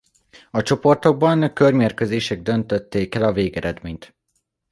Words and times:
A 0.51 0.61
csoportokban 0.61 1.53
körmérkőzések 1.53 2.41
döntötték 2.41 3.15
el 3.15 3.23
a 3.23 3.33
végeredményt. 3.33 4.13